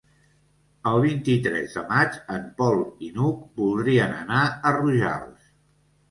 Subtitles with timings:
[0.91, 5.45] El vint-i-tres de maig en Pol i n'Hug voldrien anar a Rojals.